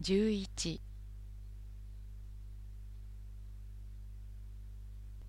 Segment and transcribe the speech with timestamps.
[0.00, 0.80] 11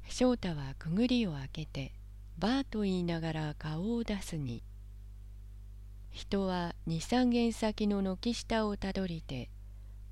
[0.07, 1.91] 翔太はくぐりを開けて
[2.37, 4.61] バーと言いながら顔を出すに。
[6.11, 9.49] 人は二三軒先の軒下をたどりて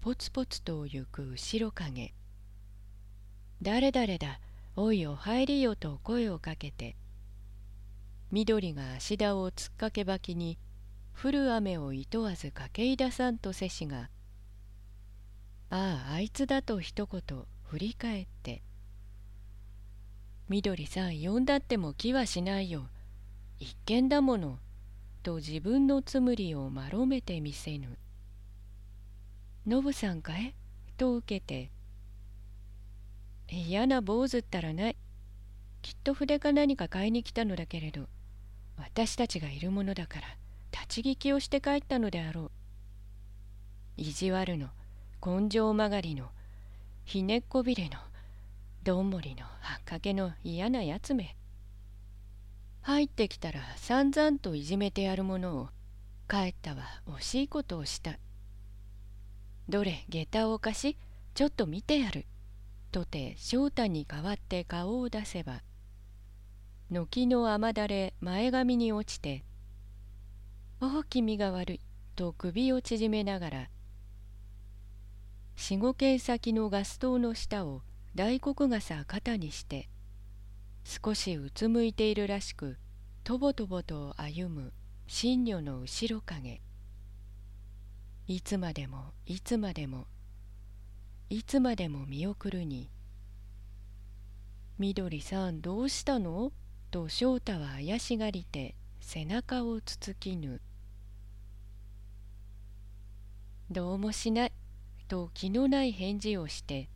[0.01, 2.15] ポツポツと行く後ろ影。
[3.61, 4.39] 誰々だ
[4.75, 6.95] おいお入りよと声をかけて。
[8.31, 10.57] 緑が足田をつっかけばきに
[11.13, 14.09] 降る雨をいとわず駆けいださんとせしが
[15.69, 17.21] 「あああいつだ」と一言
[17.63, 18.63] 振り返って
[20.49, 22.89] 「緑さん呼んだっても気はしないよ。
[23.59, 24.59] 一見だもの」
[25.23, 27.97] と自分のつむりを丸めてみせぬ
[29.67, 30.55] 「ノブさんかい?」
[30.97, 31.71] と受けて
[33.49, 34.97] 「嫌な坊主ったらない。
[35.81, 38.07] きっと筆か何か買いに来たのだけれど。
[38.77, 40.37] 私たちがいるものだから
[40.71, 42.51] 立ち聞きをして帰ったのであろう。
[43.97, 44.69] 意地悪の。
[45.25, 46.29] 根性曲がりの
[47.05, 47.97] ひねっこびれの
[48.83, 51.35] どんもりのはっかけの嫌なやつめ。
[52.81, 55.69] 入ってきたら散々といじめてやるものを
[56.29, 58.17] 帰ったは惜しいことをした。
[59.67, 60.97] どれ下駄を貸し
[61.33, 62.25] ちょっと見てやる。
[62.91, 65.61] とて翔太に代わって顔を出せば
[66.89, 69.43] 軒の雨だれ前髪に落ちて
[70.79, 71.81] 「おお君が悪い」
[72.15, 73.69] と首を縮めながら
[75.59, 77.81] 四五軒先のガス灯の下を
[78.13, 79.89] 大黒傘肩にして
[80.85, 82.77] 少しうつむいているらしく
[83.23, 84.71] とぼとぼと歩む
[85.07, 86.61] 新女の後ろ影
[88.27, 90.05] いつまでもいつまでも
[91.29, 92.91] いつまでも見送るに
[94.77, 96.53] 「みどりさんどうしたの?」
[96.91, 100.61] と翔太は怪しがりて背中をつつきぬ
[103.71, 104.53] 「どうもしない」
[105.07, 106.89] と気のない返事をして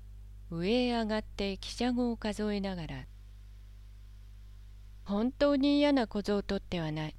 [0.49, 3.05] 上へ上がって汽車語を数えながら
[5.05, 7.15] 「本当に嫌な小僧とってはない。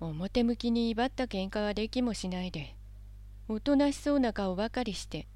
[0.00, 2.74] 表向きに威張った喧嘩はできもしないで。
[3.48, 5.28] おとなしそうな顔ばかりして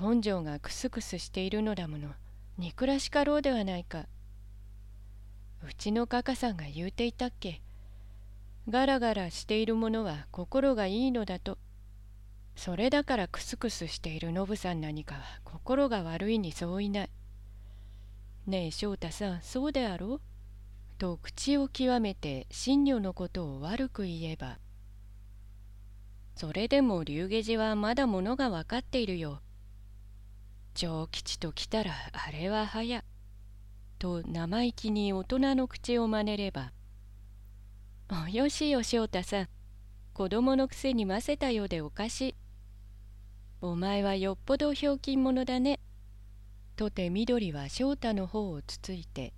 [0.00, 2.14] 根性がクスクスしているのだもの。
[2.56, 4.06] 憎らしかろうではないか」
[5.66, 7.60] うちのカカさんが言うていたっけ。
[8.68, 11.58] ガラガラしているものは心がいいのだと。
[12.58, 17.10] それだからクスクスしているノブさん何かは心が悪いにそういない。
[18.48, 20.20] ねえ翔太さんそうであろう？
[20.98, 24.58] と口を極めて新女のことを悪く言えば
[26.34, 29.40] それでも龍下寺はまだものが分かっているよ。
[30.74, 33.04] 長吉と来たらあれは早。
[34.00, 36.72] と生意気に大人の口を真似れば
[38.10, 39.48] 「およしよ翔太さん
[40.12, 42.34] 子供のくせにませたようでおかしい」
[43.60, 45.80] 「お前はよっぽどひょうきん者だね」
[46.76, 49.32] とて緑は翔太の方をつついて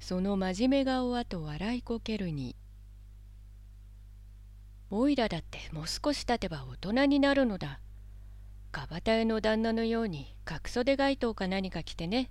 [0.00, 2.56] その真面目顔はと笑いこけるに
[4.90, 7.80] 「おいらだってもう少し経てば大人になるのだ」
[8.70, 12.30] かばた屋の旦那のように角袖街灯か何か着てね。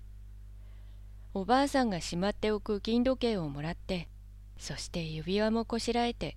[1.33, 4.07] おばあさんがしまっておく金時計をもらって
[4.57, 6.35] そして指輪もこしらえて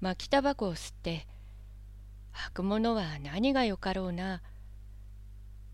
[0.00, 1.26] 巻きタバコを吸って
[2.32, 4.42] 履くものは何がよかろうな。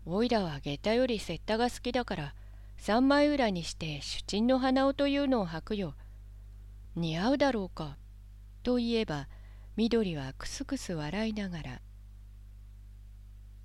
[0.05, 2.35] おいらは下駄より雪駄が好きだから
[2.77, 5.95] 三枚裏にして主人の鼻緒というのを履くよ。
[6.95, 7.97] 似合うだろうか。
[8.63, 9.27] と言えば
[9.75, 11.81] 緑はクスクス笑いながら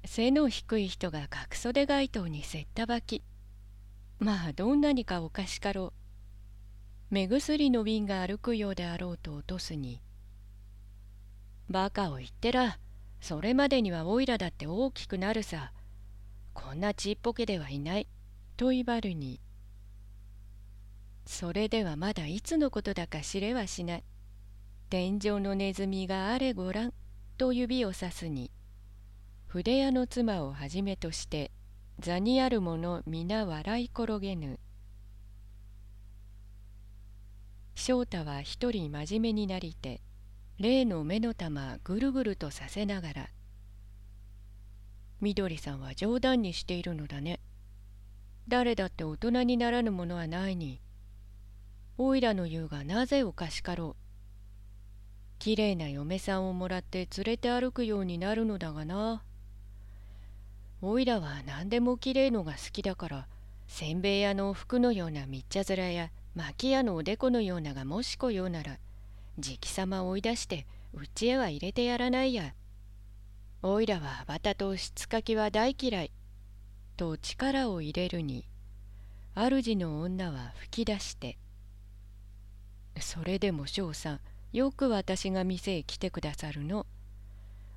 [0.04, 3.22] 背の低い人が角袖街灯に雪駄履き。
[4.18, 5.92] まあどんなにかおかしかろ
[7.10, 7.14] う。
[7.14, 10.00] 目薬の瓶が歩くようであろうと落とすに
[11.68, 12.78] バカを言ってら。
[13.24, 15.72] それまでにはおいらだって大きくなるさ。
[16.52, 18.06] こんなちっぽけではいない。
[18.58, 19.40] と威張るに。
[21.24, 24.04] それではまだいつのことだか知れはしない。
[24.90, 26.92] 天井のネズミがあれごらん。
[27.38, 28.50] と指をさすに。
[29.46, 31.50] 筆屋の妻をはじめとして。
[32.00, 34.60] 座にある者皆笑い転げぬ。
[37.74, 40.02] 翔太は一人真面目になりて。
[40.58, 43.30] 例の目の玉ぐるぐるとさせながら
[45.20, 47.40] 「みどりさんは冗談にしているのだね。
[48.46, 50.80] 誰だって大人にならぬものはないに。
[51.96, 54.04] おいらの言うがなぜおかしかろう。
[55.38, 59.24] きれいな嫁さんをもらって連れて歩くようになるのだがな。
[60.82, 63.28] おいらは何でもきれいのが好きだから
[63.66, 68.78] せんべい屋の服のようなみっちゃ面や巻屋のおでこのようながもしこようなら
[69.38, 72.54] じきさま追い出してうちへは入れてやらないや。
[73.62, 76.10] おいらはバタとしつかきは大嫌い。
[76.96, 78.46] と力を入れるに、
[79.34, 81.38] 主の女は吹き出して、
[83.00, 84.20] それでも翔さん、
[84.52, 86.86] よく私が店へ来てくださるの。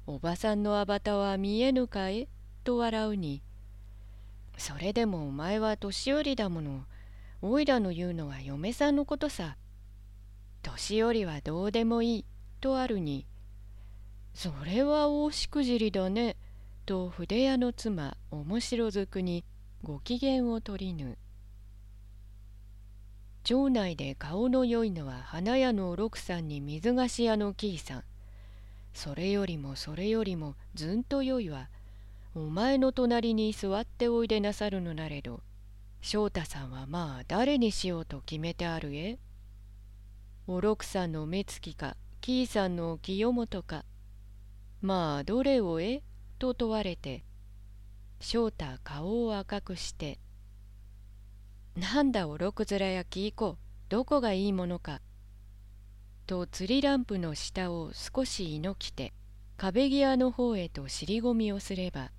[0.06, 2.28] おばさんのアバタは見えぬかえ
[2.64, 3.42] と笑うに、
[4.58, 6.84] それでもお前は年寄りだもの。
[7.42, 9.58] おいらの言うのは嫁さんのことさ。
[10.68, 12.26] 年寄りはどうでもいい
[12.60, 13.26] とあるに、
[14.34, 16.36] それは大しくじりだね。
[16.86, 19.44] と筆屋の妻面白ずくに
[19.84, 21.18] ご機嫌を取りぬ。
[23.44, 28.04] 町内で顔のよいのは花屋の六さんに水菓子屋のキーさん。
[28.94, 31.70] それよりもそれよりもずんとよいは、
[32.36, 35.42] お前の隣に座っておいでなさるのなれど、
[36.02, 39.18] 翔太さんはまあ誰にしようと決めてあるえ？
[40.50, 43.84] お六さんの目つきか、キーさんの清本か。
[44.82, 46.04] まあどれをえ？
[46.40, 47.26] と問われて、
[48.22, 50.20] 翔太顔を赤くして、
[51.76, 53.58] なんだおろく面やきいこ
[53.90, 55.02] どこがいいものか？
[56.28, 59.14] と釣りランプの下を少しいのきて
[59.58, 62.12] 壁際の方へと尻込みをすれば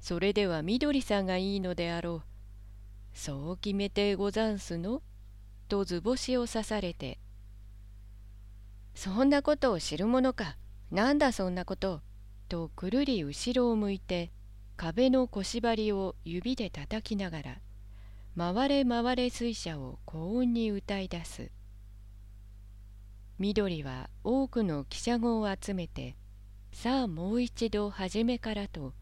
[0.00, 2.22] それではみどりさんがいいのであろう。
[3.12, 5.02] そう決めてござんすの？
[5.68, 7.18] と図星を刺されて
[8.94, 10.56] そんなことを知るものか
[10.90, 12.00] なんだそんなこと
[12.48, 14.32] とくるり後ろを向いて
[14.76, 17.58] 壁の腰張りを指で叩きながら
[18.38, 21.50] 回れ回れ水車を高音に歌い出す。
[23.40, 26.16] 緑は多くの汽車語を集めて、
[26.72, 28.94] さあもう一度初めからと、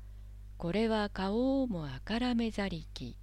[0.56, 3.18] これは顔をもあからめざりき。